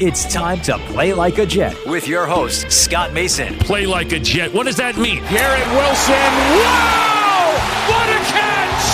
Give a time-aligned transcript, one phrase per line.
[0.00, 3.52] It's time to play like a Jet with your host, Scott Mason.
[3.60, 4.48] Play like a Jet.
[4.48, 5.20] What does that mean?
[5.28, 6.30] Garrett Wilson.
[6.56, 7.52] Wow!
[7.84, 8.86] What a catch!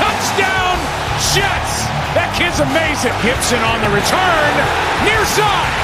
[0.00, 0.80] Touchdown,
[1.36, 1.84] Jets!
[2.16, 3.12] That kid's amazing.
[3.20, 4.52] Gibson on the return.
[5.04, 5.76] Near side.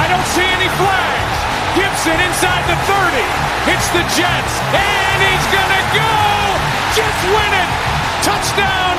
[0.00, 1.36] I don't see any flags.
[1.76, 3.20] Gibson inside the 30.
[3.68, 4.54] Hits the Jets.
[4.72, 6.16] And he's going to go!
[6.96, 7.70] Jets win it!
[8.24, 8.96] Touchdown!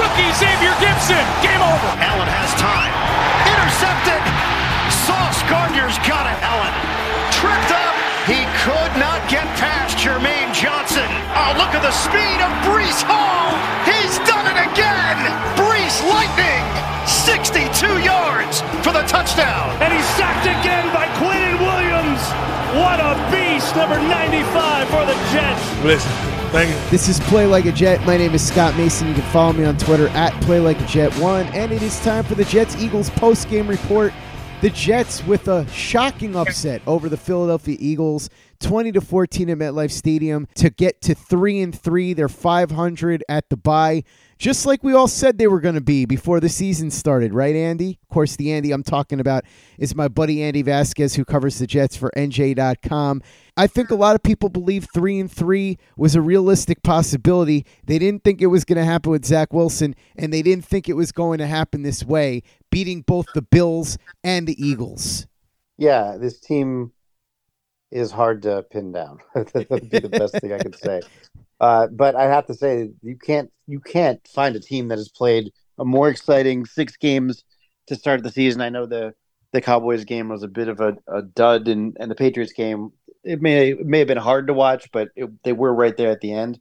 [0.00, 1.20] Rookie Xavier Gibson.
[1.44, 1.90] Game over.
[2.00, 2.96] Allen has time.
[3.44, 4.43] Intercepted.
[5.04, 6.38] Sauce Gardner's got it.
[6.40, 6.74] Allen
[7.32, 7.94] tripped up.
[8.24, 11.04] He could not get past Jermaine Johnson.
[11.36, 13.52] Oh, look at the speed of Breece Hall.
[13.84, 15.20] He's done it again.
[15.60, 16.64] Breece Lightning.
[17.04, 19.76] 62 yards for the touchdown.
[19.84, 22.20] And he's sacked again by Quinnen Williams.
[22.80, 23.76] What a beast.
[23.76, 25.84] Number 95 for the Jets.
[25.84, 26.10] Listen,
[26.48, 26.90] thank you.
[26.90, 28.00] This is Play Like a Jet.
[28.06, 29.08] My name is Scott Mason.
[29.08, 32.00] You can follow me on Twitter at Play Like a Jet One, and it is
[32.00, 34.14] time for the Jets Eagles post game report.
[34.64, 39.90] The Jets with a shocking upset over the Philadelphia Eagles, 20 to 14 at MetLife
[39.90, 42.14] Stadium to get to 3 and 3.
[42.14, 44.04] They're 500 at the bye.
[44.38, 47.54] Just like we all said they were going to be before the season started, right
[47.54, 47.98] Andy?
[48.04, 49.44] Of course, the Andy I'm talking about
[49.76, 53.20] is my buddy Andy Vasquez who covers the Jets for NJ.com.
[53.56, 57.64] I think a lot of people believe 3 and 3 was a realistic possibility.
[57.84, 60.88] They didn't think it was going to happen with Zach Wilson and they didn't think
[60.88, 65.26] it was going to happen this way beating both the Bills and the Eagles.
[65.78, 66.92] Yeah, this team
[67.92, 69.18] is hard to pin down.
[69.34, 71.02] that would be the best thing I could say.
[71.60, 75.08] Uh, but I have to say, you can't you can't find a team that has
[75.08, 77.44] played a more exciting six games
[77.86, 78.60] to start the season.
[78.60, 79.14] I know the
[79.52, 82.90] the Cowboys game was a bit of a, a dud, and, and the Patriots game
[83.24, 86.10] it may it may have been hard to watch, but it, they were right there
[86.10, 86.60] at the end.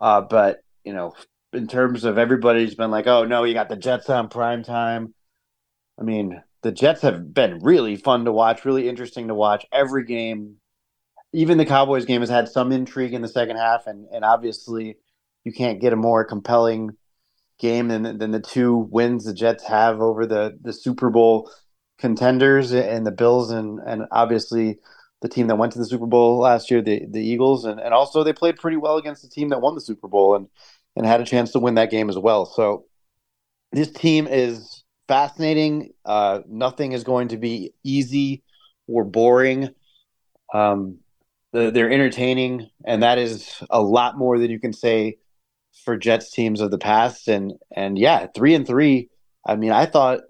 [0.00, 1.14] Uh, but you know,
[1.52, 5.14] in terms of everybody's been like, oh no, you got the Jets on prime time.
[5.98, 9.66] I mean, the Jets have been really fun to watch, really interesting to watch.
[9.72, 10.56] Every game,
[11.32, 14.96] even the Cowboys game, has had some intrigue in the second half, and and obviously,
[15.44, 16.90] you can't get a more compelling
[17.58, 21.50] game than than the two wins the Jets have over the the Super Bowl
[21.98, 24.78] contenders and the Bills, and and obviously
[25.22, 27.92] the team that went to the Super Bowl last year, the the Eagles, and and
[27.94, 30.48] also they played pretty well against the team that won the Super Bowl and
[30.96, 32.46] and had a chance to win that game as well.
[32.46, 32.84] So
[33.72, 35.92] this team is fascinating.
[36.04, 38.42] Uh, nothing is going to be easy
[38.88, 39.70] or boring.
[40.52, 40.98] Um,
[41.52, 45.18] they're entertaining, and that is a lot more than you can say
[45.84, 47.28] for Jets teams of the past.
[47.28, 49.10] And and yeah, three and three.
[49.46, 50.20] I mean, I thought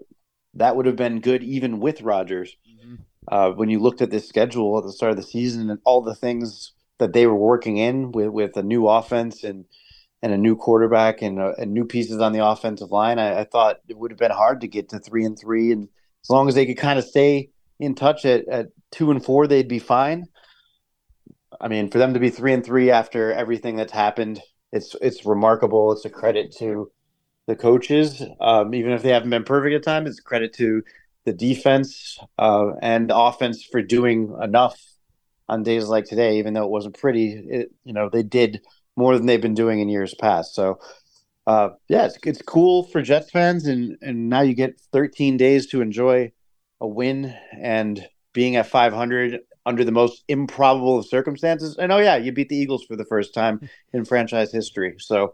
[0.55, 2.55] that would have been good even with Rodgers.
[3.27, 6.01] Uh, when you looked at this schedule at the start of the season and all
[6.01, 9.65] the things that they were working in with with a new offense and
[10.21, 13.43] and a new quarterback and, uh, and new pieces on the offensive line, I, I,
[13.43, 15.71] thought it would have been hard to get to three and three.
[15.71, 15.89] And
[16.23, 17.49] as long as they could kind of stay
[17.79, 20.27] in touch at, at two and four, they'd be fine.
[21.59, 25.25] I mean, for them to be three and three after everything that's happened, it's it's
[25.25, 25.91] remarkable.
[25.91, 26.91] It's a credit to
[27.47, 30.09] the coaches, um, even if they haven't been perfect at times.
[30.09, 30.83] It's a credit to
[31.25, 34.79] the defense uh, and the offense for doing enough
[35.47, 37.33] on days like today, even though it wasn't pretty.
[37.33, 38.61] It, you know, they did
[38.95, 40.55] more than they've been doing in years past.
[40.55, 40.79] So,
[41.47, 45.67] uh, yeah, it's, it's cool for Jets fans, and and now you get 13 days
[45.67, 46.31] to enjoy
[46.79, 51.77] a win and being at 500 under the most improbable of circumstances.
[51.77, 54.95] And oh yeah, you beat the Eagles for the first time in franchise history.
[54.99, 55.33] So,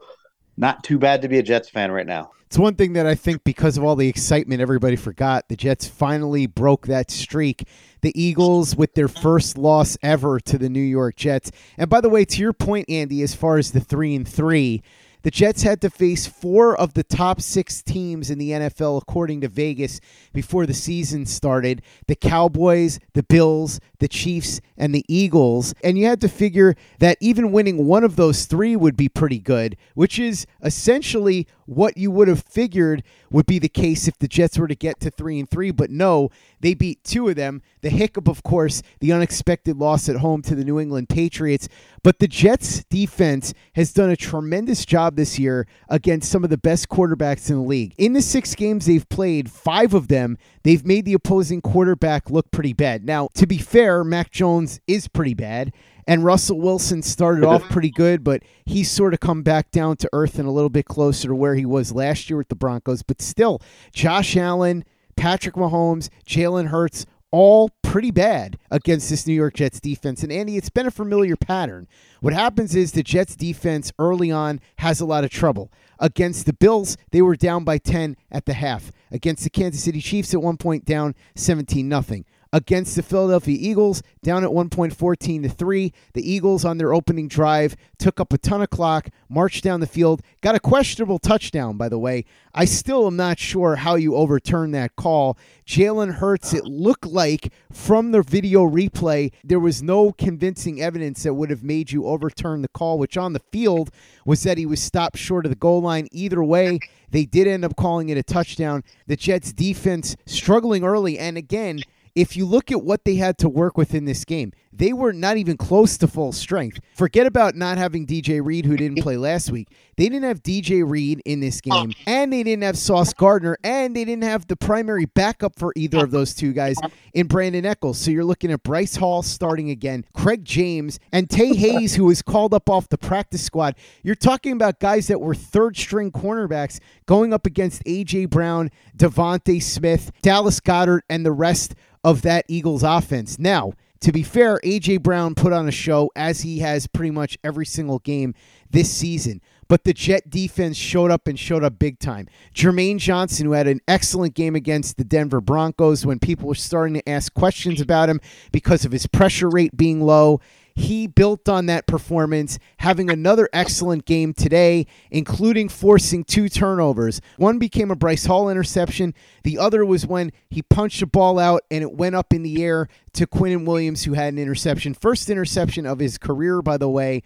[0.57, 2.31] not too bad to be a Jets fan right now.
[2.47, 5.85] It's one thing that I think because of all the excitement everybody forgot, the Jets
[5.85, 7.67] finally broke that streak.
[8.01, 11.51] The Eagles with their first loss ever to the New York Jets.
[11.77, 14.81] And by the way, to your point, Andy, as far as the three and three,
[15.23, 19.41] the Jets had to face four of the top six teams in the NFL, according
[19.41, 19.99] to Vegas,
[20.33, 25.73] before the season started the Cowboys, the Bills, the Chiefs, and the Eagles.
[25.83, 29.39] And you had to figure that even winning one of those three would be pretty
[29.39, 34.27] good, which is essentially what you would have figured would be the case if the
[34.27, 35.71] Jets were to get to three and three.
[35.71, 36.29] But no,
[36.61, 37.61] they beat two of them.
[37.81, 41.67] The hiccup, of course, the unexpected loss at home to the New England Patriots.
[42.07, 46.57] But the Jets defense has done a tremendous job this year against some of the
[46.57, 47.93] best quarterbacks in the league.
[47.97, 52.49] In the six games they've played, five of them, they've made the opposing quarterback look
[52.49, 53.03] pretty bad.
[53.03, 55.73] Now, to be fair, Mac Jones is pretty bad.
[56.07, 60.09] And Russell Wilson started off pretty good, but he's sort of come back down to
[60.13, 63.03] earth and a little bit closer to where he was last year with the Broncos.
[63.03, 63.61] But still,
[63.91, 64.85] Josh Allen,
[65.17, 70.21] Patrick Mahomes, Jalen Hurts, all pretty bad against this New York Jets defense.
[70.21, 71.87] And Andy, it's been a familiar pattern.
[72.19, 75.71] What happens is the Jets defense early on has a lot of trouble.
[75.97, 78.91] Against the Bills, they were down by 10 at the half.
[79.09, 84.01] Against the Kansas City Chiefs at one point down 17 nothing against the Philadelphia Eagles,
[84.23, 85.93] down at 1.14 to 3.
[86.13, 89.87] The Eagles on their opening drive took up a ton of clock, marched down the
[89.87, 92.25] field, got a questionable touchdown, by the way.
[92.53, 95.37] I still am not sure how you overturn that call.
[95.65, 101.33] Jalen Hurts, it looked like from the video replay, there was no convincing evidence that
[101.33, 103.91] would have made you overturn the call, which on the field
[104.25, 106.07] was that he was stopped short of the goal line.
[106.11, 106.79] Either way,
[107.09, 108.83] they did end up calling it a touchdown.
[109.05, 111.81] The Jets defense struggling early, and again,
[112.17, 115.11] if you look at what they had to work with in this game, they were
[115.11, 116.79] not even close to full strength.
[116.95, 119.69] Forget about not having DJ Reed, who didn't play last week.
[119.97, 121.81] They didn't have DJ Reed in this oh.
[121.81, 125.73] game, and they didn't have Sauce Gardner, and they didn't have the primary backup for
[125.75, 126.75] either of those two guys
[127.13, 127.97] in Brandon Echols.
[127.97, 132.21] So you're looking at Bryce Hall starting again, Craig James, and Tae Hayes, who was
[132.21, 133.75] called up off the practice squad.
[134.03, 138.25] You're talking about guys that were third string cornerbacks going up against A.J.
[138.25, 143.39] Brown, DeVonta Smith, Dallas Goedert, and the rest of that Eagles offense.
[143.39, 144.97] Now, to be fair, A.J.
[144.97, 148.33] Brown put on a show as he has pretty much every single game
[148.69, 149.41] this season.
[149.67, 152.27] But the Jet defense showed up and showed up big time.
[152.53, 156.93] Jermaine Johnson, who had an excellent game against the Denver Broncos when people were starting
[156.95, 158.21] to ask questions about him
[158.51, 160.39] because of his pressure rate being low
[160.77, 167.19] he built on that performance, having another excellent game today, including forcing two turnovers.
[167.37, 171.63] One became a Bryce Hall interception, the other was when he punched a ball out
[171.71, 174.93] and it went up in the air to Quinnen Williams, who had an interception.
[174.93, 177.23] First interception of his career, by the way,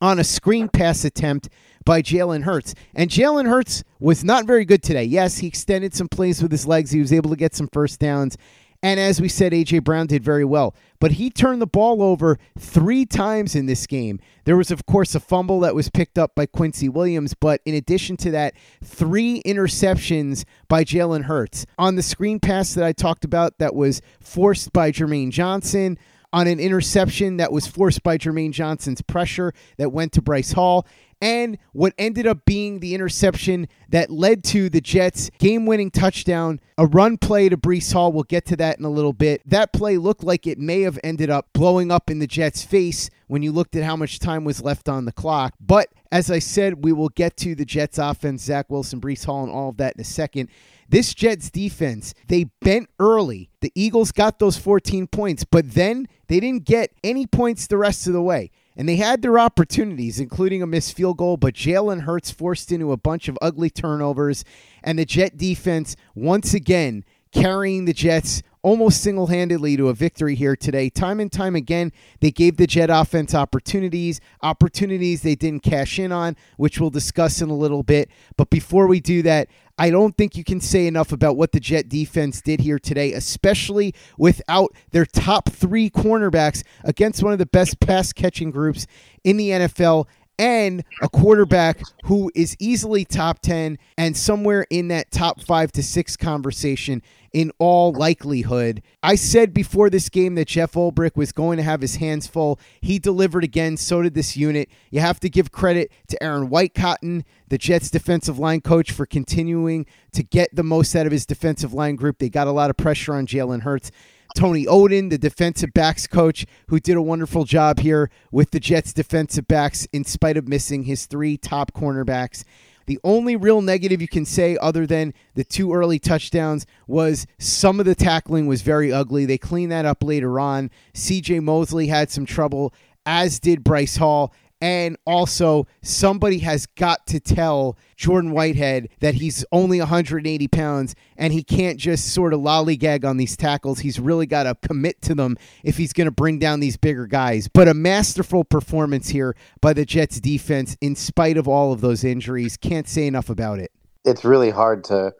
[0.00, 1.50] on a screen pass attempt
[1.84, 2.74] by Jalen Hurts.
[2.94, 5.04] And Jalen Hurts was not very good today.
[5.04, 8.00] Yes, he extended some plays with his legs, he was able to get some first
[8.00, 8.38] downs.
[8.86, 9.80] And as we said, A.J.
[9.80, 10.72] Brown did very well.
[11.00, 14.20] But he turned the ball over three times in this game.
[14.44, 17.34] There was, of course, a fumble that was picked up by Quincy Williams.
[17.34, 18.54] But in addition to that,
[18.84, 21.66] three interceptions by Jalen Hurts.
[21.76, 25.98] On the screen pass that I talked about, that was forced by Jermaine Johnson
[26.32, 30.86] on an interception that was forced by Jermaine Johnson's pressure that went to Bryce Hall
[31.20, 36.60] and what ended up being the interception that led to the Jets' game winning touchdown,
[36.76, 38.12] a run play to Breece Hall.
[38.12, 39.42] We'll get to that in a little bit.
[39.46, 43.10] That play looked like it may have ended up blowing up in the Jets' face
[43.28, 45.54] when you looked at how much time was left on the clock.
[45.60, 49.42] But as I said, we will get to the Jets' offense, Zach Wilson, Breece Hall,
[49.42, 50.48] and all of that in a second.
[50.88, 53.50] This Jets defense, they bent early.
[53.60, 58.06] The Eagles got those 14 points, but then they didn't get any points the rest
[58.06, 58.50] of the way.
[58.76, 62.92] And they had their opportunities, including a missed field goal, but Jalen Hurts forced into
[62.92, 64.44] a bunch of ugly turnovers.
[64.84, 70.34] And the Jet defense, once again, carrying the Jets almost single handedly to a victory
[70.34, 70.90] here today.
[70.90, 76.10] Time and time again, they gave the Jet offense opportunities, opportunities they didn't cash in
[76.10, 78.10] on, which we'll discuss in a little bit.
[78.36, 81.60] But before we do that, I don't think you can say enough about what the
[81.60, 87.46] Jet defense did here today, especially without their top three cornerbacks against one of the
[87.46, 88.86] best pass catching groups
[89.22, 90.06] in the NFL
[90.38, 95.82] and a quarterback who is easily top 10 and somewhere in that top five to
[95.82, 97.02] six conversation
[97.32, 98.82] in all likelihood.
[99.02, 102.58] I said before this game that Jeff Ulbrich was going to have his hands full.
[102.80, 103.76] He delivered again.
[103.76, 104.70] So did this unit.
[104.90, 109.84] You have to give credit to Aaron Whitecotton, the Jets defensive line coach, for continuing
[110.12, 112.18] to get the most out of his defensive line group.
[112.18, 113.90] They got a lot of pressure on Jalen Hurts.
[114.36, 118.92] Tony Oden, the defensive backs coach, who did a wonderful job here with the Jets
[118.92, 122.44] defensive backs in spite of missing his three top cornerbacks.
[122.84, 127.80] The only real negative you can say, other than the two early touchdowns, was some
[127.80, 129.24] of the tackling was very ugly.
[129.24, 130.70] They cleaned that up later on.
[130.92, 132.74] CJ Mosley had some trouble,
[133.06, 134.34] as did Bryce Hall.
[134.60, 141.32] And also, somebody has got to tell Jordan Whitehead that he's only 180 pounds and
[141.32, 143.80] he can't just sort of lollygag on these tackles.
[143.80, 147.06] He's really got to commit to them if he's going to bring down these bigger
[147.06, 147.48] guys.
[147.48, 152.02] But a masterful performance here by the Jets defense in spite of all of those
[152.02, 152.56] injuries.
[152.56, 153.70] Can't say enough about it.
[154.04, 155.12] It's really hard to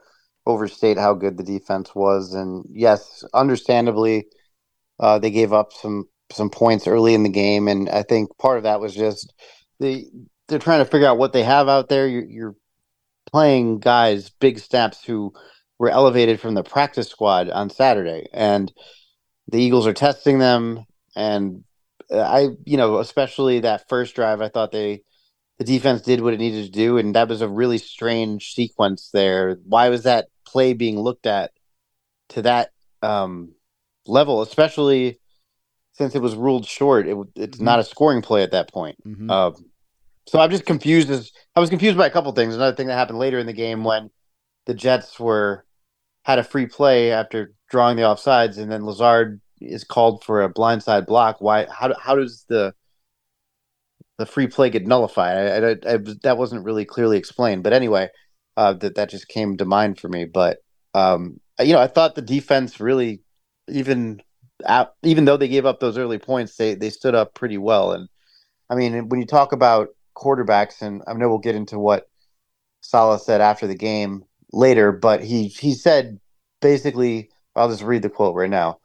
[0.47, 2.33] overstate how good the defense was.
[2.33, 4.27] And yes, understandably,
[4.99, 8.59] uh, they gave up some some points early in the game, and I think part
[8.59, 9.33] of that was just
[9.81, 10.07] the
[10.49, 12.07] they're trying to figure out what they have out there.
[12.07, 12.57] You're, you're
[13.33, 15.33] playing guys, big snaps who
[15.79, 18.73] were elevated from the practice squad on Saturday, and
[19.49, 20.85] the Eagles are testing them.
[21.15, 21.65] And
[22.11, 25.03] I, you know, especially that first drive, I thought they,
[25.59, 29.11] the defense did what it needed to do, and that was a really strange sequence
[29.13, 29.59] there.
[29.65, 31.51] Why was that play being looked at
[32.31, 32.71] to that
[33.03, 33.53] um,
[34.07, 35.19] level, especially
[35.97, 37.09] since it was ruled short?
[37.09, 37.65] It, it's mm-hmm.
[37.65, 38.97] not a scoring play at that point.
[39.07, 39.31] Mm-hmm.
[39.31, 39.53] Uh,
[40.27, 41.11] so I'm just confused.
[41.11, 42.55] As I was confused by a couple things.
[42.55, 44.11] Another thing that happened later in the game when
[44.67, 45.65] the Jets were
[46.25, 50.53] had a free play after drawing the offsides, and then Lazard is called for a
[50.53, 51.37] blindside block.
[51.41, 51.67] Why?
[51.67, 51.95] How?
[51.99, 52.75] How does the
[54.19, 55.37] the free play get nullified?
[55.37, 57.63] I, I, I, that wasn't really clearly explained.
[57.63, 58.09] But anyway,
[58.57, 60.25] uh, that that just came to mind for me.
[60.25, 60.59] But
[60.95, 63.21] um, you know, I thought the defense really,
[63.69, 64.21] even
[65.03, 67.93] even though they gave up those early points, they they stood up pretty well.
[67.93, 68.09] And
[68.71, 72.09] I mean, when you talk about quarterbacks, and I know we'll get into what
[72.81, 76.21] Saleh said after the game later, but he he said
[76.61, 78.81] basically, I'll just read the quote right now.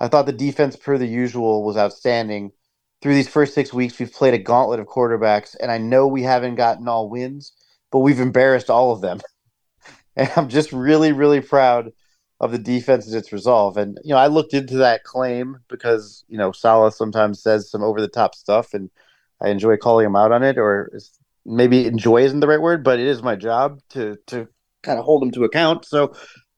[0.00, 2.52] I thought the defense, per the usual, was outstanding.
[3.00, 6.22] Through these first six weeks, we've played a gauntlet of quarterbacks, and I know we
[6.22, 7.52] haven't gotten all wins,
[7.92, 9.20] but we've embarrassed all of them.
[10.16, 11.92] and I'm just really, really proud
[12.40, 13.76] of the defense and its resolve.
[13.76, 17.82] And you know, I looked into that claim because you know Saleh sometimes says some
[17.82, 18.90] over the top stuff, and
[19.42, 20.90] I enjoy calling him out on it, or
[21.44, 24.48] maybe enjoy isn't the right word, but it is my job to to
[24.82, 25.84] kind of hold him to account.
[25.84, 26.14] So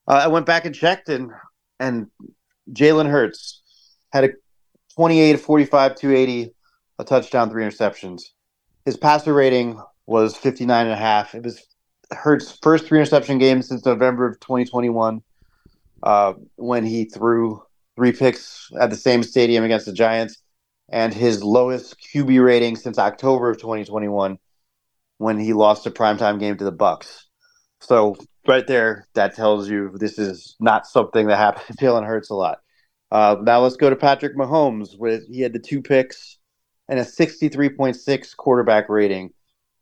[0.09, 1.30] uh, I went back and checked, and
[1.78, 2.09] and
[2.73, 3.62] Jalen Hurts
[4.12, 4.30] had a
[4.95, 6.54] 28 45 280
[6.99, 8.23] a touchdown three interceptions
[8.87, 11.62] his passer rating was 59 and a half it was
[12.12, 15.23] Hurts' first three interception game since November of 2021
[16.03, 17.62] uh, when he threw
[17.97, 20.43] three picks at the same stadium against the Giants
[20.88, 24.38] and his lowest QB rating since October of 2021
[25.19, 27.23] when he lost a primetime game to the Bucs.
[27.81, 32.31] So right there, that tells you this is not something that happens to Jalen Hurts
[32.31, 32.59] a lot.
[33.11, 34.99] Uh, now let's go to Patrick Mahomes.
[34.99, 36.38] With he had the two picks
[36.88, 39.31] and a 63.6 quarterback rating,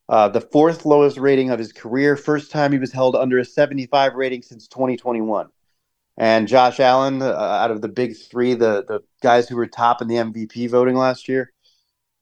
[0.09, 2.15] uh, the fourth lowest rating of his career.
[2.15, 5.47] First time he was held under a 75 rating since 2021.
[6.17, 10.01] And Josh Allen, uh, out of the big three, the the guys who were top
[10.01, 11.51] in the MVP voting last year,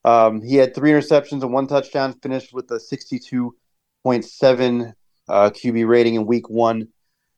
[0.04, 2.14] um, he had three interceptions and one touchdown.
[2.14, 4.94] Finished with a 62.7
[5.30, 6.88] uh, QB rating in Week One.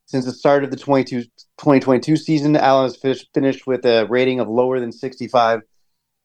[0.06, 1.22] Since the start of the 22,
[1.58, 5.62] 2022 season, Allen has finished with a rating of lower than 65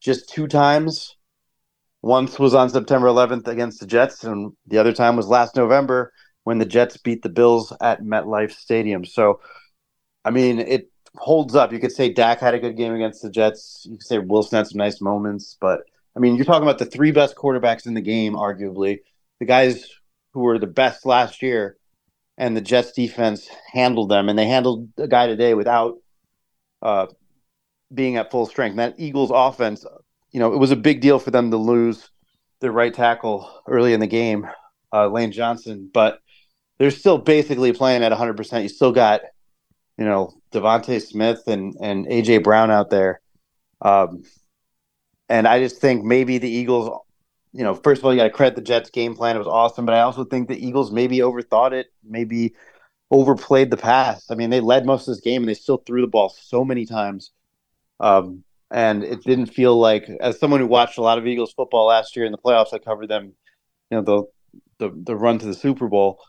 [0.00, 1.16] just two times.
[2.00, 6.12] Once was on September 11th against the Jets, and the other time was last November
[6.44, 9.04] when the Jets beat the Bills at MetLife Stadium.
[9.04, 9.40] So,
[10.24, 11.72] I mean, it holds up.
[11.72, 13.86] You could say Dak had a good game against the Jets.
[13.88, 15.82] You could say Wilson had some nice moments, but
[16.16, 19.00] I mean, you're talking about the three best quarterbacks in the game, arguably.
[19.40, 19.86] The guys
[20.32, 21.76] who were the best last year,
[22.38, 25.98] and the Jets defense handled them, and they handled a guy today without
[26.80, 27.06] uh,
[27.92, 28.72] being at full strength.
[28.72, 29.84] And that Eagles offense,
[30.30, 32.10] you know, it was a big deal for them to lose
[32.60, 34.46] their right tackle early in the game,
[34.92, 36.20] uh, Lane Johnson, but
[36.78, 38.62] they're still basically playing at 100%.
[38.62, 39.20] You still got,
[39.98, 43.20] you know, DeVonta Smith and, and AJ Brown out there.
[43.80, 44.22] Um,
[45.28, 46.98] and I just think maybe the Eagles
[47.52, 49.36] you know, first of all, you got to credit the Jets' game plan.
[49.36, 52.54] It was awesome, but I also think the Eagles maybe overthought it, maybe
[53.10, 54.30] overplayed the pass.
[54.30, 56.64] I mean, they led most of this game and they still threw the ball so
[56.64, 57.30] many times.
[58.00, 61.86] Um, and it didn't feel like, as someone who watched a lot of Eagles football
[61.86, 63.34] last year in the playoffs, I covered them,
[63.90, 64.24] you know, the
[64.78, 66.20] the, the run to the Super Bowl.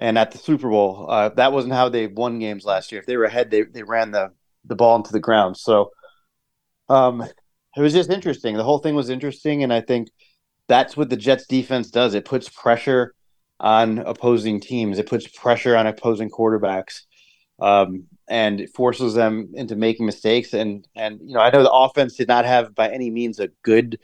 [0.00, 3.00] And at the Super Bowl, uh, that wasn't how they won games last year.
[3.00, 4.32] If they were ahead, they, they ran the,
[4.64, 5.56] the ball into the ground.
[5.56, 5.92] So
[6.88, 7.22] um,
[7.76, 8.56] it was just interesting.
[8.56, 9.62] The whole thing was interesting.
[9.62, 10.08] And I think–
[10.68, 12.14] that's what the Jets defense does.
[12.14, 13.12] It puts pressure
[13.58, 15.00] on opposing teams.
[15.00, 17.00] It puts pressure on opposing quarterbacks,
[17.60, 20.54] um, and it forces them into making mistakes.
[20.54, 23.48] And and you know, I know the offense did not have by any means a
[23.64, 23.98] good,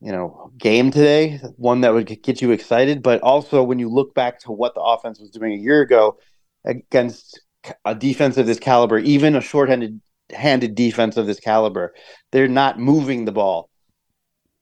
[0.00, 3.02] you know, game today, one that would get you excited.
[3.02, 6.18] But also, when you look back to what the offense was doing a year ago
[6.64, 7.40] against
[7.84, 11.92] a defense of this caliber, even a shorthanded handed defense of this caliber,
[12.32, 13.68] they're not moving the ball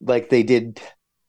[0.00, 0.80] like they did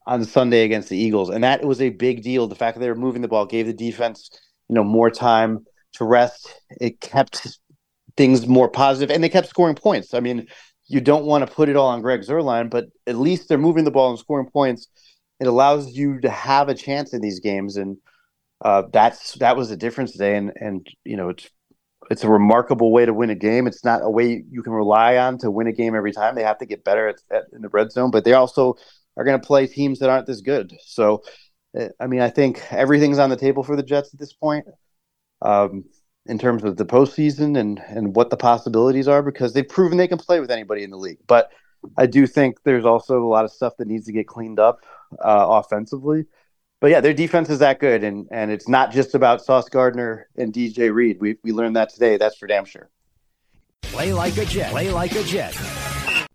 [0.08, 2.48] on Sunday against the Eagles, and that was a big deal.
[2.48, 4.30] The fact that they were moving the ball gave the defense,
[4.68, 6.62] you know, more time to rest.
[6.82, 7.60] It kept
[8.18, 10.16] things more positive, and they kept scoring points.
[10.16, 10.48] I mean,
[10.90, 13.86] you don't want to put it all on Greg Zuerlein, but at least they're moving
[13.86, 14.88] the ball and scoring points.
[15.40, 17.98] It allows you to have a chance in these games, and
[18.66, 20.36] uh, that's that was the difference today.
[20.36, 21.48] And and you know, it's
[22.10, 23.68] it's a remarkable way to win a game.
[23.68, 26.34] It's not a way you can rely on to win a game every time.
[26.34, 28.76] They have to get better at, at, in the red zone, but they also
[29.16, 30.76] are going to play teams that aren't this good.
[30.82, 31.22] So,
[31.80, 34.66] uh, I mean, I think everything's on the table for the Jets at this point.
[35.42, 35.86] Um,
[36.30, 40.08] in terms of the postseason and and what the possibilities are because they've proven they
[40.08, 41.18] can play with anybody in the league.
[41.28, 41.52] But
[41.98, 44.86] I do think there's also a lot of stuff that needs to get cleaned up
[45.14, 46.26] uh, offensively.
[46.82, 50.30] But yeah, their defense is that good, and and it's not just about Sauce Gardner
[50.38, 51.18] and DJ Reed.
[51.20, 52.18] We we learned that today.
[52.18, 52.90] That's for damn sure.
[53.82, 54.72] Play like a Jet.
[54.72, 55.89] Play like a Jet.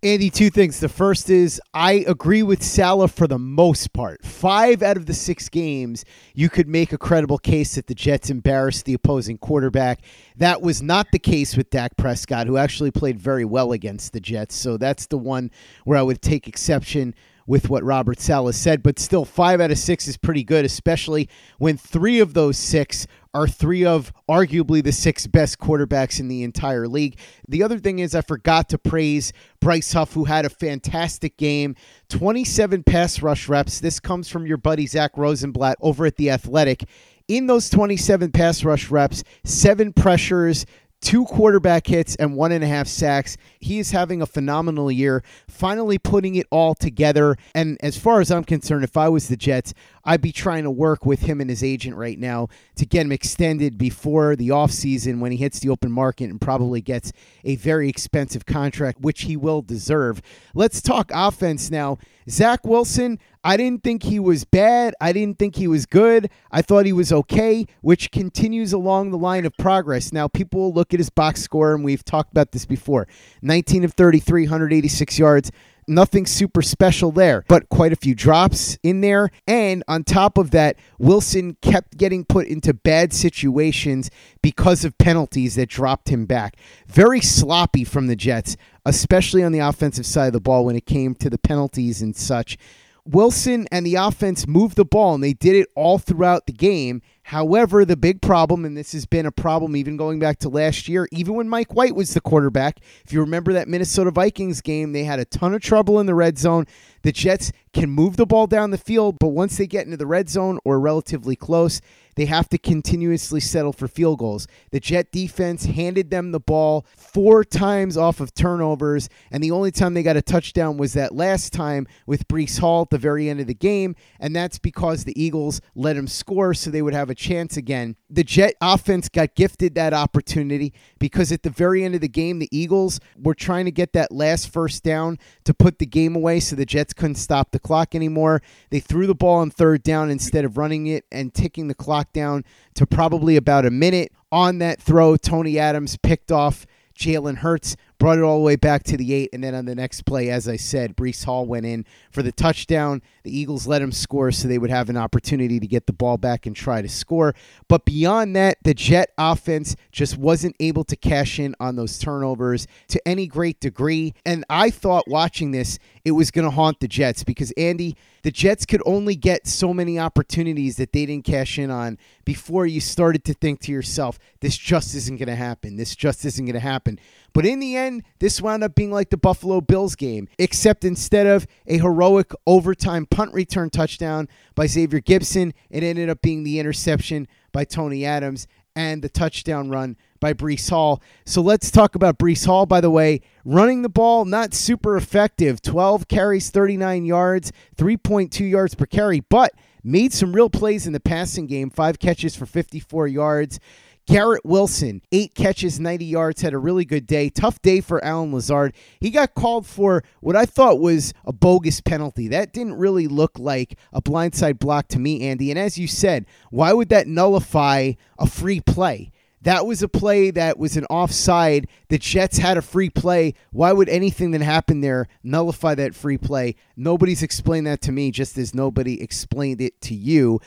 [0.05, 0.81] Andy, two things.
[0.81, 4.23] The first is I agree with Saleh for the most part.
[4.23, 8.29] Five out of the six games, you could make a credible case that the Jets
[8.29, 10.01] embarrassed the opposing quarterback.
[10.37, 14.21] That was not the case with Dak Prescott, who actually played very well against the
[14.21, 14.55] Jets.
[14.55, 15.51] So that's the one
[15.85, 17.15] where I would take exception
[17.47, 21.31] with what Robert Saleh said, but still, five out of six is pretty good, especially
[21.59, 26.45] when three of those six are three of arguably the six best quarterbacks in the
[26.45, 27.19] entire league.
[27.49, 31.75] The other thing is, I forgot to praise Bryce Huff, who had a fantastic game
[32.09, 33.81] 27 pass rush reps.
[33.81, 36.85] This comes from your buddy Zach Rosenblatt over at The Athletic.
[37.27, 40.67] In those 27 pass rush reps, seven pressures,
[41.01, 43.37] two quarterback hits and one and a half sacks.
[43.65, 47.37] He is having a phenomenal year, finally putting it all together.
[47.55, 49.73] And as far as I'm concerned, if I was the Jets,
[50.05, 53.13] I'd be trying to work with him and his agent right now to get him
[53.13, 57.89] extended before the offseason when he hits the open market and probably gets a very
[57.89, 60.21] expensive contract, which he will deserve.
[60.55, 61.99] Let's talk offense now.
[62.29, 64.95] Zach Wilson, I didn't think he was bad.
[65.01, 66.31] I didn't think he was good.
[66.51, 70.13] I thought he was okay, which continues along the line of progress.
[70.13, 73.07] Now, people look at his box score, and we've talked about this before
[73.55, 75.53] 19 of 33, 186 yards.
[75.87, 79.31] Nothing super special there, but quite a few drops in there.
[79.47, 84.11] And on top of that, Wilson kept getting put into bad situations
[84.43, 86.57] because of penalties that dropped him back.
[86.89, 90.87] Very sloppy from the Jets, especially on the offensive side of the ball when it
[90.87, 92.59] came to the penalties and such.
[93.05, 97.03] Wilson and the offense moved the ball, and they did it all throughout the game.
[97.29, 100.89] However, the big problem, and this has been a problem even going back to last
[100.89, 104.93] year, even when Mike White was the quarterback, if you remember that Minnesota Vikings game,
[104.93, 106.67] they had a ton of trouble in the red zone.
[107.01, 110.07] The Jets can move the ball down the field, but once they get into the
[110.07, 111.81] red zone or relatively close,
[112.17, 114.47] they have to continuously settle for field goals.
[114.71, 119.71] The Jet defense handed them the ball four times off of turnovers, and the only
[119.71, 123.29] time they got a touchdown was that last time with Breece Hall at the very
[123.29, 126.95] end of the game, and that's because the Eagles let him score so they would
[126.95, 127.97] have a chance again.
[128.11, 132.39] The Jet offense got gifted that opportunity because at the very end of the game,
[132.39, 136.41] the Eagles were trying to get that last first down to put the game away
[136.41, 138.43] so the Jets couldn't stop the clock anymore.
[138.71, 142.13] They threw the ball on third down instead of running it and ticking the clock
[142.13, 144.13] down to probably about a minute.
[144.33, 146.67] On that throw, Tony Adams picked off
[146.99, 149.31] Jalen Hurts brought it all the way back to the eight.
[149.33, 152.33] And then on the next play, as I said, Breece Hall went in for the
[152.33, 153.01] touchdown.
[153.23, 156.19] The Eagles let him score so they would have an opportunity to get the ball
[156.19, 157.35] back and try to score.
[157.67, 162.67] But beyond that, the Jet offense just wasn't able to cash in on those turnovers
[162.89, 164.13] to any great degree.
[164.27, 168.31] And I thought watching this, it was going to haunt the Jets because, Andy, the
[168.31, 172.81] Jets could only get so many opportunities that they didn't cash in on before you
[172.81, 175.77] started to think to yourself, this just isn't going to happen.
[175.77, 176.99] This just isn't going to happen.
[177.33, 181.27] But in the end, this wound up being like the Buffalo Bills game, except instead
[181.27, 186.59] of a heroic overtime punt return touchdown by Xavier Gibson, it ended up being the
[186.61, 191.03] interception by Tony Adams and the touchdown run by Breece Hall.
[191.27, 193.21] So let's talk about Breece Hall, by the way.
[193.45, 195.61] Running the ball, not super effective.
[195.61, 200.99] 12 carries, 39 yards, 3.2 yards per carry, but made some real plays in the
[200.99, 201.69] passing game.
[201.69, 203.61] Five catches for 54 yards.
[204.07, 207.29] Garrett Wilson, eight catches, 90 yards, had a really good day.
[207.29, 208.75] Tough day for Allen Lazard.
[209.01, 212.29] He got called for what I thought was a bogus penalty.
[212.29, 215.51] That didn't really look like a blindside block to me, Andy.
[215.51, 219.11] And as you said, why would that nullify a free play?
[219.45, 221.69] That was a play that was an offside.
[221.89, 223.35] The Jets had a free play.
[223.53, 226.57] Why would anything that happened there nullify that free play?
[226.77, 230.41] Nobody's explained that to me, just as nobody explained it to you.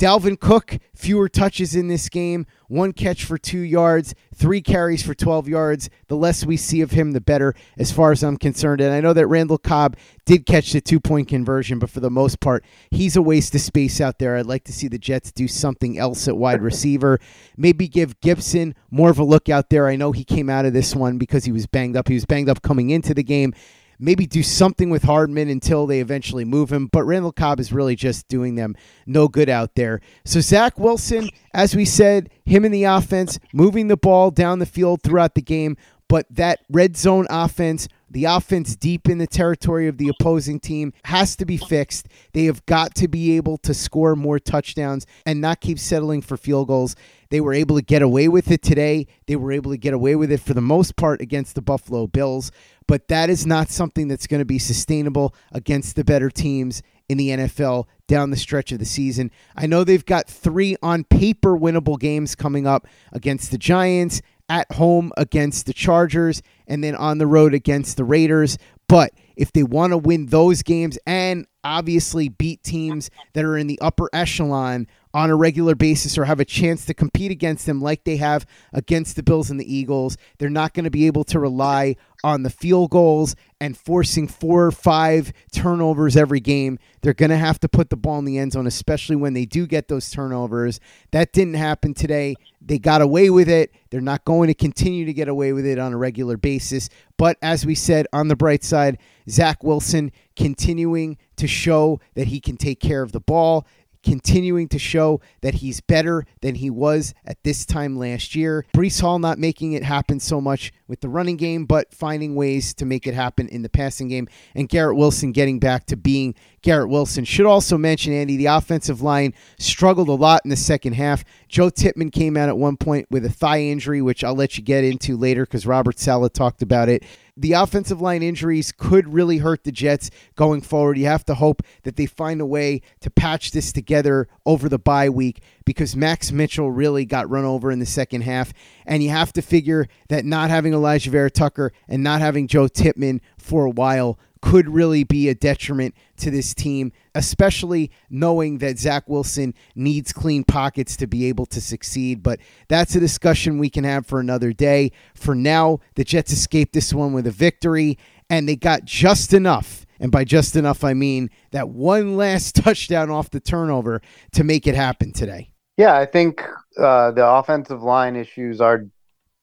[0.00, 5.14] Dalvin Cook, fewer touches in this game, one catch for two yards, three carries for
[5.14, 5.88] 12 yards.
[6.08, 8.80] The less we see of him, the better, as far as I'm concerned.
[8.80, 12.10] And I know that Randall Cobb did catch the two point conversion, but for the
[12.10, 14.36] most part, he's a waste of space out there.
[14.36, 17.20] I'd like to see the Jets do something else at wide receiver.
[17.56, 19.86] Maybe give Gibson more of a look out there.
[19.86, 22.08] I know he came out of this one because he was banged up.
[22.08, 23.54] He was banged up coming into the game
[23.98, 26.86] maybe do something with Hardman until they eventually move him.
[26.86, 28.74] But Randall Cobb is really just doing them
[29.06, 30.00] no good out there.
[30.24, 34.66] So Zach Wilson, as we said, him in the offense, moving the ball down the
[34.66, 35.76] field throughout the game.
[36.08, 40.92] But that red zone offense The offense deep in the territory of the opposing team
[41.04, 42.06] has to be fixed.
[42.32, 46.36] They have got to be able to score more touchdowns and not keep settling for
[46.36, 46.94] field goals.
[47.30, 49.08] They were able to get away with it today.
[49.26, 52.06] They were able to get away with it for the most part against the Buffalo
[52.06, 52.52] Bills,
[52.86, 57.18] but that is not something that's going to be sustainable against the better teams in
[57.18, 59.30] the NFL down the stretch of the season.
[59.56, 64.70] I know they've got three on paper winnable games coming up against the Giants, at
[64.72, 68.58] home against the Chargers, and then on the road against the Raiders.
[68.88, 73.66] But if they want to win those games and obviously beat teams that are in
[73.66, 77.80] the upper echelon on a regular basis or have a chance to compete against them
[77.80, 80.18] like they have against the Bills and the Eagles.
[80.38, 84.64] They're not going to be able to rely on the field goals and forcing four
[84.64, 86.78] or five turnovers every game.
[87.02, 89.44] They're going to have to put the ball in the end zone, especially when they
[89.44, 90.80] do get those turnovers.
[91.12, 92.36] That didn't happen today.
[92.62, 93.72] They got away with it.
[93.90, 96.88] They're not going to continue to get away with it on a regular basis.
[97.18, 98.96] But as we said, on the bright side,
[99.28, 103.66] Zach Wilson continuing to show that he can take care of the ball
[104.04, 108.64] continuing to show that he's better than he was at this time last year.
[108.74, 112.74] Breece Hall not making it happen so much with the running game, but finding ways
[112.74, 114.28] to make it happen in the passing game.
[114.54, 117.24] And Garrett Wilson getting back to being Garrett Wilson.
[117.24, 121.24] Should also mention, Andy, the offensive line struggled a lot in the second half.
[121.48, 124.64] Joe Tippmann came out at one point with a thigh injury, which I'll let you
[124.64, 127.04] get into later because Robert Saleh talked about it
[127.36, 130.98] the offensive line injuries could really hurt the Jets going forward.
[130.98, 134.78] You have to hope that they find a way to patch this together over the
[134.78, 138.52] bye week because Max Mitchell really got run over in the second half.
[138.86, 143.20] And you have to figure that not having Elijah Vera-Tucker and not having Joe Tippmann
[143.36, 149.08] for a while could really be a detriment to this team, especially knowing that Zach
[149.08, 152.22] Wilson needs clean pockets to be able to succeed.
[152.22, 154.92] But that's a discussion we can have for another day.
[155.14, 157.96] For now, the Jets escaped this one with a victory,
[158.28, 159.86] and they got just enough.
[159.98, 164.02] And by just enough, I mean that one last touchdown off the turnover
[164.34, 165.52] to make it happen today.
[165.78, 166.42] Yeah, I think
[166.78, 168.84] uh, the offensive line issues are,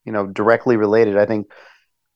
[0.05, 1.17] you know, directly related.
[1.17, 1.51] I think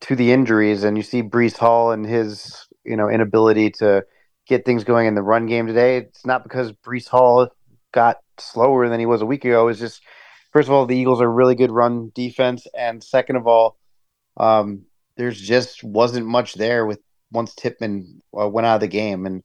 [0.01, 4.05] to the injuries, and you see Breece Hall and his you know inability to
[4.47, 5.97] get things going in the run game today.
[5.97, 7.49] It's not because Breece Hall
[7.91, 9.67] got slower than he was a week ago.
[9.67, 10.01] It's just
[10.51, 13.77] first of all, the Eagles are really good run defense, and second of all,
[14.37, 14.83] um,
[15.17, 16.99] there's just wasn't much there with
[17.31, 19.43] once Tippmann uh, went out of the game, and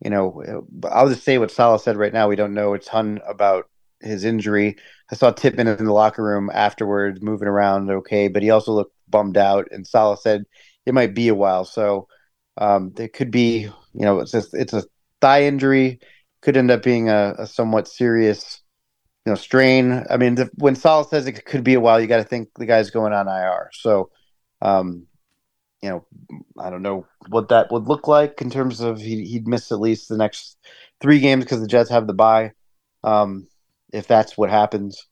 [0.00, 0.42] you know,
[0.90, 2.28] I'll just say what Saleh said right now.
[2.28, 3.68] We don't know a ton about
[4.00, 4.76] his injury.
[5.10, 8.94] I saw Tippmann in the locker room afterwards, moving around okay, but he also looked
[9.08, 9.68] bummed out.
[9.70, 10.44] And Saleh said
[10.86, 11.64] it might be a while.
[11.64, 12.08] So
[12.58, 14.84] um, there could be, you know, it's just, it's a
[15.20, 16.00] thigh injury,
[16.40, 18.60] could end up being a, a somewhat serious,
[19.24, 20.04] you know, strain.
[20.10, 22.48] I mean, the, when Saleh says it could be a while, you got to think
[22.56, 23.70] the guy's going on IR.
[23.72, 24.10] So,
[24.60, 25.06] um,
[25.82, 26.06] you know,
[26.58, 29.80] I don't know what that would look like in terms of he, he'd miss at
[29.80, 30.56] least the next
[31.00, 32.52] three games because the Jets have the bye.
[33.02, 33.48] Um,
[33.92, 35.08] if that's what happens,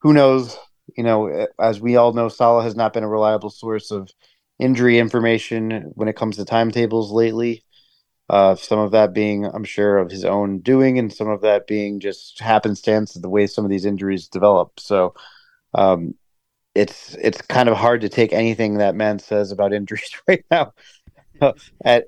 [0.00, 0.56] who knows?
[0.96, 4.10] You know, as we all know, Saleh has not been a reliable source of
[4.58, 7.64] injury information when it comes to timetables lately.
[8.30, 11.66] Uh, some of that being, I'm sure, of his own doing, and some of that
[11.66, 14.78] being just happenstance of the way some of these injuries develop.
[14.78, 15.14] So,
[15.74, 16.14] um,
[16.74, 20.74] it's it's kind of hard to take anything that man says about injuries right now
[21.84, 22.04] at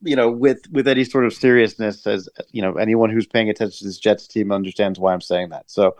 [0.00, 2.06] you know with with any sort of seriousness.
[2.06, 5.50] As you know, anyone who's paying attention to this Jets team understands why I'm saying
[5.50, 5.70] that.
[5.70, 5.96] So.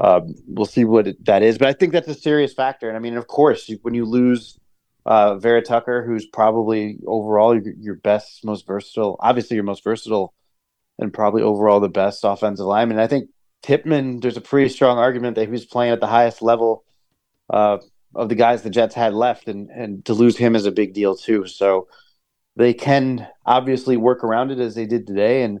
[0.00, 2.88] Um, we'll see what that is, but I think that's a serious factor.
[2.88, 4.58] And I mean, of course, when you lose
[5.04, 10.32] uh, Vera-Tucker, who's probably overall your, your, best, most versatile, obviously your most versatile,
[10.98, 12.98] and probably overall the best offensive lineman.
[12.98, 13.30] I think
[13.62, 16.84] Tippmann, there's a pretty strong argument that he was playing at the highest level
[17.50, 17.78] uh,
[18.14, 20.92] of the guys the Jets had left, and and to lose him is a big
[20.92, 21.46] deal too.
[21.46, 21.88] So
[22.56, 25.60] they can obviously work around it as they did today, and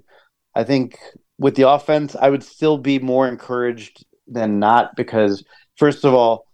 [0.54, 0.98] I think
[1.38, 5.44] with the offense, I would still be more encouraged than not because
[5.76, 6.46] first of all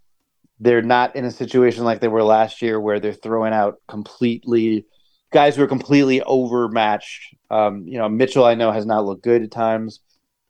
[0.59, 4.85] they're not in a situation like they were last year where they're throwing out completely
[5.31, 7.35] guys who are completely overmatched.
[7.49, 9.99] Um, you know, Mitchell I know has not looked good at times.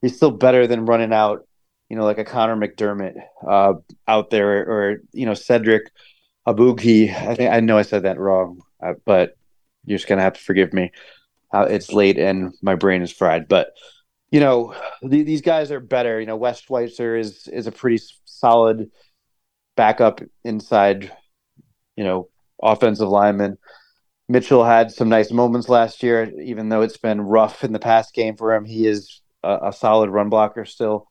[0.02, 1.46] He's still better than running out,
[1.90, 3.16] you know, like a Connor McDermott
[3.48, 3.74] uh,
[4.08, 5.92] out there, or you know Cedric
[6.48, 7.14] Ogbuehi.
[7.14, 9.36] I think I know I said that wrong, uh, but
[9.86, 10.92] you're just gonna have to forgive me.
[11.54, 13.72] Uh, it's late and my brain is fried, but
[14.32, 16.20] you know th- these guys are better.
[16.20, 18.90] You know, Wes Schweitzer is is a pretty solid
[19.80, 21.10] backup inside,
[21.96, 22.28] you know,
[22.62, 23.58] offensive lineman.
[24.28, 28.14] Mitchell had some nice moments last year, even though it's been rough in the past
[28.14, 28.66] game for him.
[28.66, 31.08] He is a, a solid run blocker still.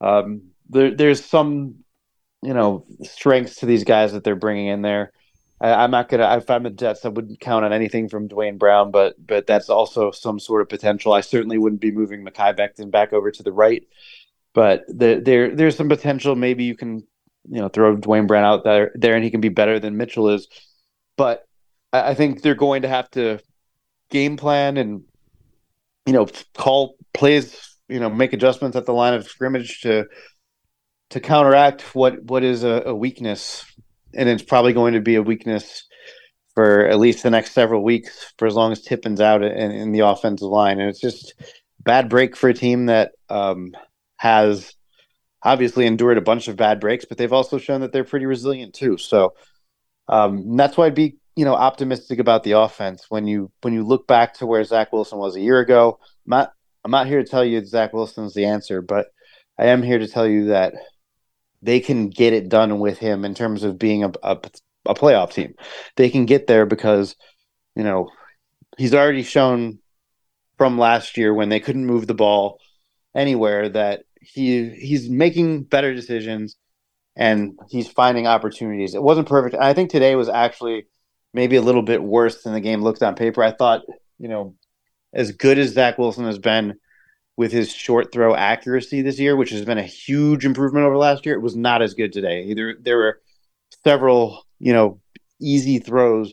[0.00, 1.82] Um, there, there's some,
[2.42, 5.12] you know, strengths to these guys that they're bringing in there.
[5.60, 6.36] I, am not gonna.
[6.36, 9.68] If I'm the Jets, I wouldn't count on anything from Duane Brown, but but that's
[9.68, 11.12] also some sort of potential.
[11.12, 13.82] I certainly wouldn't be moving Mekhi Becton back over to the right,
[14.54, 16.36] but the, there there's some potential.
[16.36, 17.04] Maybe you can
[17.48, 20.30] you know throw Duane Brown out there there, and he can be better than Mitchell
[20.30, 20.48] is.
[21.16, 21.44] But
[21.92, 23.38] I, I think they're going to have to
[24.10, 25.02] game plan and
[26.06, 27.62] you know call plays.
[27.88, 30.06] You know, make adjustments at the line of scrimmage to
[31.10, 33.64] to counteract what what is a, a weakness
[34.16, 35.84] and it's probably going to be a weakness
[36.54, 39.92] for at least the next several weeks for as long as Tippmann's out in, in
[39.92, 40.80] the offensive line.
[40.80, 41.34] And it's just
[41.80, 43.72] bad break for a team that um,
[44.16, 44.74] has
[45.46, 48.74] obviously endured a bunch of bad breaks, but they've also shown that they're pretty resilient
[48.74, 48.98] too.
[48.98, 49.34] So
[50.08, 53.84] um, that's why I'd be you know optimistic about the offense when you when you
[53.84, 55.98] look back to where Zach Wilson was a year ago.
[56.26, 56.52] I'm not
[56.84, 59.06] I'm not here to tell you Zach Wilson's the answer, but
[59.58, 60.74] I am here to tell you that
[61.62, 64.38] they can get it done with him in terms of being a, a,
[64.84, 65.54] a playoff team.
[65.96, 67.16] They can get there because,
[67.74, 68.10] you know,
[68.76, 69.78] he's already shown
[70.58, 72.60] from last year when they couldn't move the ball
[73.14, 76.56] anywhere that he he's making better decisions
[77.14, 78.94] and he's finding opportunities.
[78.94, 79.56] It wasn't perfect.
[79.60, 80.86] I think today was actually
[81.32, 83.42] maybe a little bit worse than the game looked on paper.
[83.42, 83.82] I thought,
[84.18, 84.54] you know,
[85.14, 86.74] as good as Zach Wilson has been
[87.36, 91.26] with his short throw accuracy this year, which has been a huge improvement over last
[91.26, 91.34] year.
[91.34, 92.44] It was not as good today.
[92.44, 93.20] Either there were
[93.84, 95.00] several, you know,
[95.40, 96.32] easy throws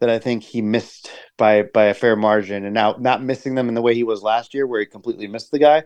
[0.00, 3.68] that I think he missed by by a fair margin, and now not missing them
[3.68, 5.84] in the way he was last year, where he completely missed the guy.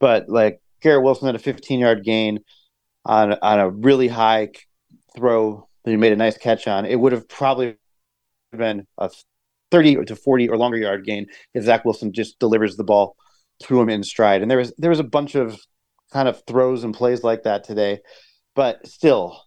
[0.00, 2.40] But like Garrett Wilson had a 15 yard gain
[3.04, 4.50] on on a really high
[5.16, 6.84] throw that he made a nice catch on.
[6.84, 7.76] It would have probably
[8.56, 9.10] been a
[9.70, 13.16] 30 to 40 or longer yard gain if Zach Wilson just delivers the ball
[13.62, 14.42] threw him in stride.
[14.42, 15.58] And there was there was a bunch of
[16.12, 18.00] kind of throws and plays like that today.
[18.54, 19.40] But still,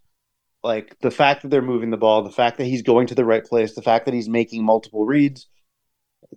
[0.63, 3.25] like the fact that they're moving the ball, the fact that he's going to the
[3.25, 5.47] right place, the fact that he's making multiple reads,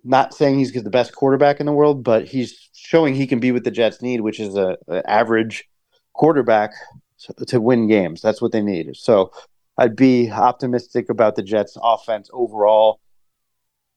[0.03, 3.51] not saying he's the best quarterback in the world, but he's showing he can be
[3.51, 5.67] what the Jets need, which is a, a average
[6.13, 6.71] quarterback
[7.19, 8.21] to, to win games.
[8.21, 8.95] That's what they need.
[8.95, 9.31] So
[9.77, 12.99] I'd be optimistic about the Jets offense overall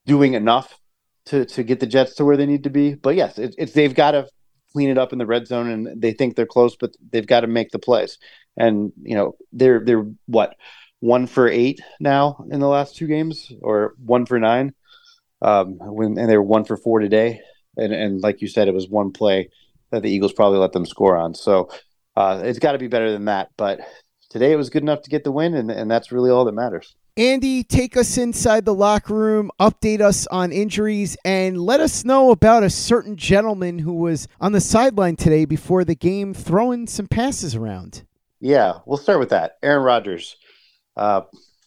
[0.07, 0.79] doing enough
[1.27, 2.95] to to get the Jets to where they need to be.
[2.95, 4.29] But yes, it, it's they've got to
[4.73, 7.41] clean it up in the red zone, and they think they're close, but they've got
[7.41, 8.19] to make the plays.
[8.57, 10.57] And you know they're they're what
[11.01, 14.75] one for eight now in the last two games, or one for nine.
[15.41, 17.41] Um, when and they were one for four today,
[17.77, 19.51] and and like you said, it was one play
[19.91, 21.35] that the Eagles probably let them score on.
[21.35, 21.71] So
[22.17, 23.51] uh, it's got to be better than that.
[23.57, 23.81] But
[24.31, 26.53] today it was good enough to get the win, and and that's really all that
[26.53, 26.95] matters.
[27.17, 32.31] Andy, take us inside the locker room, update us on injuries, and let us know
[32.31, 37.09] about a certain gentleman who was on the sideline today before the game throwing some
[37.09, 38.05] passes around.
[38.41, 39.59] Yeah, we'll start with that.
[39.65, 40.37] Aaron Rodgers.
[40.97, 41.23] Uh,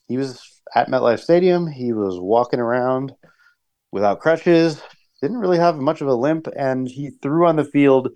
[0.08, 0.42] he was
[0.74, 1.68] at MetLife Stadium.
[1.68, 3.14] He was walking around
[3.92, 4.82] without crutches,
[5.22, 8.10] didn't really have much of a limp, and he threw on the field.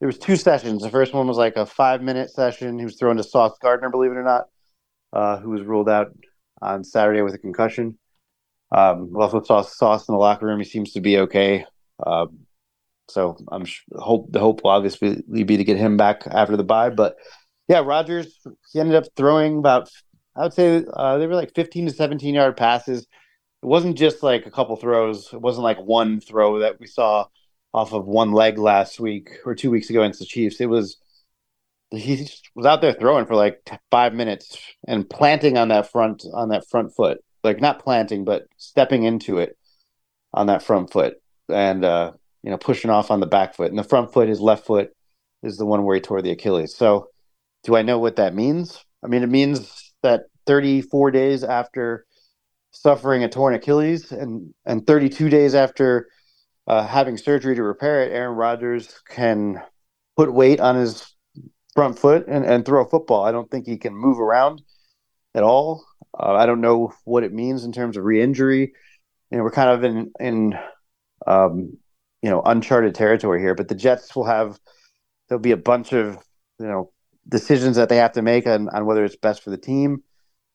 [0.00, 0.82] There was two sessions.
[0.82, 2.78] The first one was like a five minute session.
[2.78, 4.44] He was throwing to Sauce Gardner, believe it or not,
[5.12, 6.08] uh, who was ruled out
[6.62, 7.98] on Saturday with a concussion.
[8.72, 10.58] Um, we also saw Sauce in the locker room.
[10.58, 11.64] He seems to be okay.
[12.04, 12.40] Um,
[13.08, 16.64] so I'm sh- hope the hope will obviously be to get him back after the
[16.64, 16.90] bye.
[16.90, 17.16] But
[17.68, 18.38] yeah, Rodgers
[18.72, 19.88] he ended up throwing about
[20.36, 23.06] I would say uh, they were like 15 to 17 yard passes.
[23.62, 25.32] It wasn't just like a couple throws.
[25.32, 27.26] It wasn't like one throw that we saw
[27.72, 30.60] off of one leg last week or two weeks ago against the Chiefs.
[30.60, 30.98] It was
[31.90, 36.48] he was out there throwing for like five minutes and planting on that front on
[36.48, 39.56] that front foot, like not planting but stepping into it
[40.34, 41.16] on that front foot
[41.48, 43.70] and uh, you know pushing off on the back foot.
[43.70, 44.90] And the front foot, his left foot,
[45.42, 46.74] is the one where he tore the Achilles.
[46.74, 47.08] So,
[47.64, 48.84] do I know what that means?
[49.04, 52.05] I mean, it means that 34 days after
[52.82, 56.08] suffering a torn Achilles and and 32 days after
[56.66, 59.62] uh, having surgery to repair it, Aaron Rodgers can
[60.16, 61.14] put weight on his
[61.74, 63.24] front foot and, and throw a football.
[63.24, 64.62] I don't think he can move around
[65.34, 65.84] at all.
[66.18, 68.72] Uh, I don't know what it means in terms of re-injury.
[69.30, 70.58] You know, we're kind of in in
[71.26, 71.76] um,
[72.22, 73.54] you know uncharted territory here.
[73.54, 74.58] But the Jets will have
[75.28, 76.18] there'll be a bunch of
[76.58, 76.92] you know
[77.28, 80.02] decisions that they have to make on, on whether it's best for the team.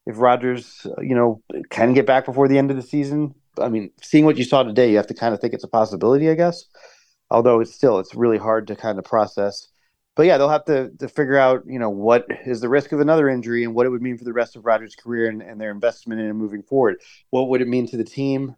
[0.06, 3.70] If Rodgers, uh, you know, can get back before the end of the season, I
[3.70, 6.30] mean, seeing what you saw today, you have to kind of think it's a possibility,
[6.30, 6.66] I guess.
[7.30, 9.68] Although it's still it's really hard to kind of process
[10.16, 13.00] but yeah, they'll have to, to figure out, you know, what is the risk of
[13.00, 15.60] another injury and what it would mean for the rest of Rodgers' career and, and
[15.60, 16.98] their investment in moving forward.
[17.30, 18.56] What would it mean to the team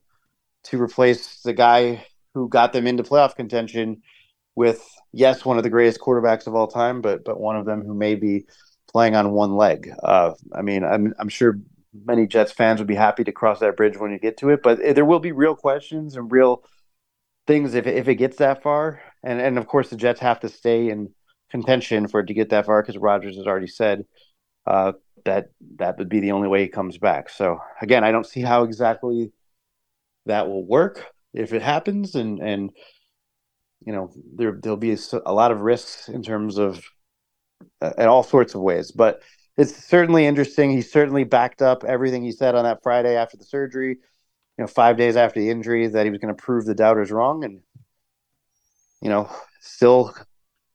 [0.63, 4.01] to replace the guy who got them into playoff contention
[4.55, 7.83] with, yes, one of the greatest quarterbacks of all time, but but one of them
[7.83, 8.45] who may be
[8.93, 9.91] playing on one leg.
[10.01, 11.59] Uh, I mean, I'm I'm sure
[12.05, 14.61] many Jets fans would be happy to cross that bridge when you get to it.
[14.63, 16.63] But there will be real questions and real
[17.47, 19.01] things if if it gets that far.
[19.23, 21.09] And and of course the Jets have to stay in
[21.51, 24.05] contention for it to get that far because Rodgers has already said
[24.65, 24.93] uh,
[25.25, 27.29] that that would be the only way he comes back.
[27.29, 29.31] So again, I don't see how exactly
[30.25, 32.71] that will work if it happens, and and
[33.85, 36.83] you know there there'll be a, a lot of risks in terms of
[37.81, 39.21] Uh, in all sorts of ways, but
[39.57, 40.71] it's certainly interesting.
[40.71, 43.97] He certainly backed up everything he said on that Friday after the surgery.
[44.57, 47.11] You know, five days after the injury, that he was going to prove the doubters
[47.11, 47.61] wrong, and
[49.01, 49.29] you know,
[49.61, 50.13] still,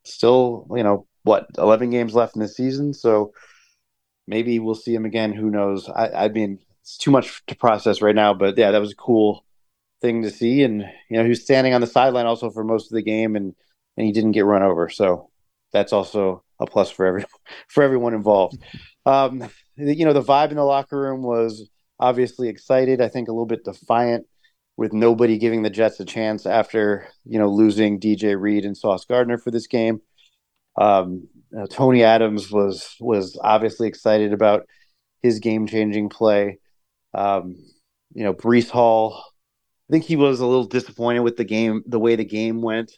[0.04, 3.32] still, you know, what eleven games left in the season, so
[4.26, 5.32] maybe we'll see him again.
[5.32, 5.88] Who knows?
[5.88, 8.96] I, I mean, it's too much to process right now, but yeah, that was a
[8.96, 9.44] cool
[10.00, 10.62] thing to see.
[10.62, 13.36] And you know, he was standing on the sideline also for most of the game,
[13.36, 13.54] and
[13.96, 15.30] and he didn't get run over, so
[15.72, 17.24] that's also a plus for every
[17.68, 18.58] for everyone involved.
[19.06, 21.68] Um, you know, the vibe in the locker room was
[21.98, 23.00] obviously excited.
[23.00, 24.26] I think a little bit defiant
[24.76, 29.04] with nobody giving the Jets a chance after you know losing DJ Reed and Sauce
[29.04, 30.00] Gardner for this game.
[30.76, 34.66] Um, uh, Tony Adams was was obviously excited about
[35.22, 36.58] his game changing play.
[37.14, 37.56] Um,
[38.14, 39.22] you know, Breece Hall,
[39.88, 42.92] I think he was a little disappointed with the game, the way the game went.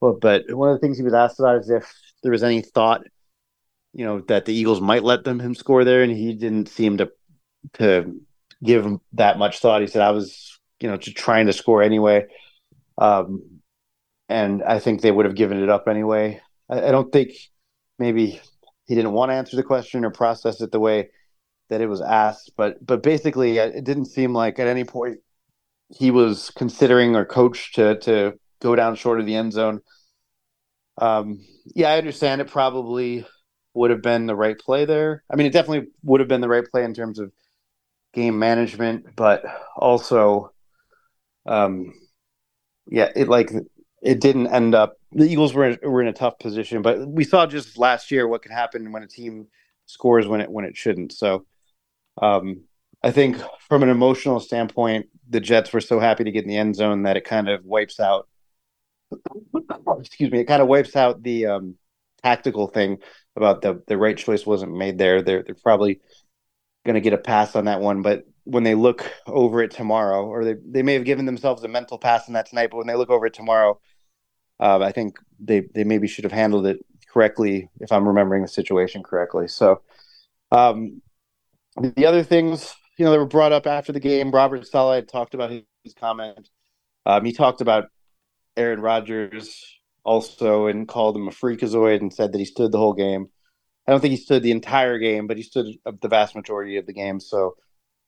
[0.00, 1.92] But, but one of the things he was asked about is if
[2.26, 3.02] there was any thought,
[3.92, 6.96] you know, that the Eagles might let them him score there, and he didn't seem
[6.98, 7.10] to
[7.74, 8.20] to
[8.64, 9.80] give him that much thought.
[9.80, 12.26] He said, "I was, you know, just trying to score anyway."
[12.98, 13.60] Um,
[14.28, 16.40] and I think they would have given it up anyway.
[16.68, 17.30] I, I don't think
[17.96, 18.40] maybe
[18.86, 21.10] he didn't want to answer the question or process it the way
[21.68, 22.52] that it was asked.
[22.56, 25.18] But but basically, uh, it didn't seem like at any point
[25.88, 29.80] he was considering or coached to to go down short of the end zone.
[30.98, 33.26] Um, yeah, I understand it probably
[33.74, 35.22] would have been the right play there.
[35.30, 37.30] I mean, it definitely would have been the right play in terms of
[38.14, 39.44] game management, but
[39.76, 40.52] also,
[41.46, 41.92] um,
[42.88, 43.52] yeah, it like
[44.02, 44.96] it didn't end up.
[45.12, 48.26] The Eagles were in, were in a tough position, but we saw just last year
[48.26, 49.48] what can happen when a team
[49.84, 51.12] scores when it when it shouldn't.
[51.12, 51.44] So,
[52.22, 52.64] um,
[53.02, 53.36] I think
[53.68, 57.02] from an emotional standpoint, the Jets were so happy to get in the end zone
[57.02, 58.28] that it kind of wipes out.
[59.98, 61.76] Excuse me, it kind of wipes out the um,
[62.22, 62.98] tactical thing
[63.36, 65.22] about the the right choice wasn't made there.
[65.22, 66.00] They're they're probably
[66.84, 70.24] going to get a pass on that one, but when they look over it tomorrow,
[70.24, 72.86] or they, they may have given themselves a mental pass on that tonight, but when
[72.86, 73.80] they look over it tomorrow,
[74.60, 76.78] uh, I think they they maybe should have handled it
[77.12, 79.48] correctly if I'm remembering the situation correctly.
[79.48, 79.82] So,
[80.52, 81.02] um,
[81.76, 85.34] the other things you know that were brought up after the game, Robert Saleh talked
[85.34, 86.48] about his, his comment.
[87.04, 87.88] Um, he talked about
[88.56, 89.64] Aaron Rodgers
[90.04, 93.28] also and called him a freakazoid and said that he stood the whole game.
[93.86, 96.86] I don't think he stood the entire game, but he stood the vast majority of
[96.86, 97.20] the game.
[97.20, 97.54] So,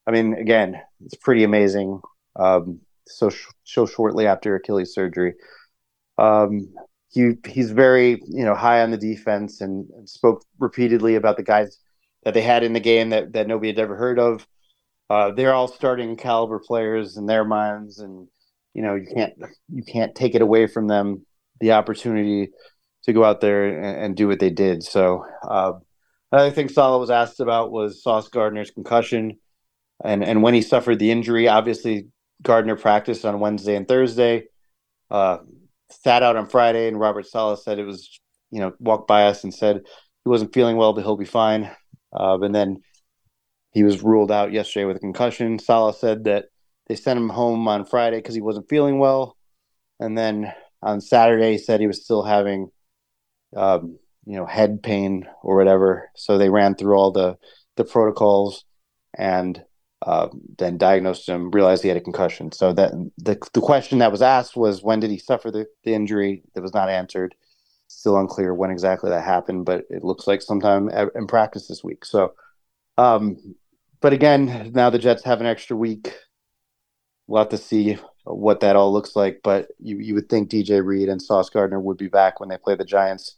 [0.07, 2.01] I mean, again, it's pretty amazing.
[2.35, 3.29] Um, so
[3.63, 5.33] so shortly after Achilles surgery,
[6.17, 6.73] um,
[7.09, 11.43] he he's very you know high on the defense and, and, spoke repeatedly about the
[11.43, 11.77] guys
[12.23, 14.47] that they had in the game that that nobody had ever heard of.
[15.09, 18.27] Uh, they're all starting caliber players in their minds, and
[18.73, 19.33] you know you can't
[19.69, 21.25] you can't take it away from them
[21.59, 22.49] the opportunity
[23.03, 24.83] to go out there and, and do what they did.
[24.83, 25.73] So uh,
[26.31, 29.37] another thing Saleh was asked about was Sauce Gardner's concussion,
[30.03, 31.47] and and when he suffered the injury.
[31.47, 32.07] Obviously,
[32.41, 34.45] Gardner practiced on Wednesday and Thursday.
[35.11, 35.39] Uh,
[35.91, 38.19] sat out on Friday, and Robert Saleh said it was,
[38.51, 41.69] you know, walked by us and said he wasn't feeling well, but he'll be fine.
[42.13, 42.77] Uh, and then
[43.71, 45.59] he was ruled out yesterday with a concussion.
[45.59, 46.45] Saleh said that
[46.89, 49.37] they sent him home on Friday because he wasn't feeling well,
[49.99, 52.71] and then on Saturday he said he was still having,
[53.55, 56.09] um, you know, head pain or whatever.
[56.15, 57.37] So they ran through all the
[57.77, 58.65] the protocols
[59.17, 59.63] and
[60.01, 62.51] uh, then diagnosed him, realized he had a concussion.
[62.51, 65.93] So that the the question that was asked was when did he suffer the, the
[65.93, 66.43] injury?
[66.55, 67.35] That was not answered.
[67.87, 72.05] Still unclear when exactly that happened, but it looks like sometime in practice this week.
[72.05, 72.33] So,
[72.97, 73.37] um,
[73.99, 76.13] but again, now the Jets have an extra week.
[77.29, 79.41] We'll have to see what that all looks like.
[79.43, 82.57] But you you would think DJ Reed and Sauce Gardner would be back when they
[82.57, 83.35] play the Giants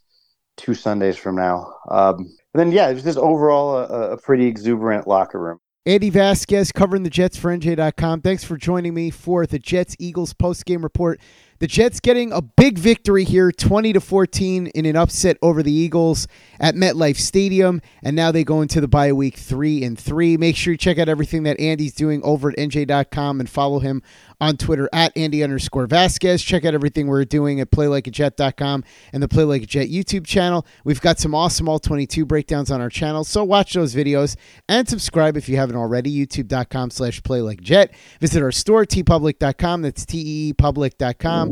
[0.56, 1.74] two Sundays from now.
[1.90, 2.16] Um,
[2.54, 5.58] and then yeah, it was just overall a, a pretty exuberant locker room.
[5.84, 8.20] Andy Vasquez covering the Jets for NJ.com.
[8.20, 11.20] Thanks for joining me for the Jets Eagles post game report.
[11.62, 15.70] The Jets getting a big victory here, 20 to 14 in an upset over the
[15.70, 16.26] Eagles
[16.58, 20.36] at MetLife Stadium, and now they go into the bye week 3 and 3.
[20.38, 24.02] Make sure you check out everything that Andy's doing over at nj.com and follow him
[24.40, 26.42] on Twitter at Andy underscore Vasquez.
[26.42, 28.82] Check out everything we're doing at playlikeajet.com
[29.12, 30.66] and the Play Like a Jet YouTube channel.
[30.82, 34.34] We've got some awesome all 22 breakdowns on our channel, so watch those videos
[34.68, 36.12] and subscribe if you haven't already.
[36.12, 37.94] YouTube.com slash Play Like Jet.
[38.20, 39.82] Visit our store, teepublic.com.
[39.82, 41.51] That's teepublic.com.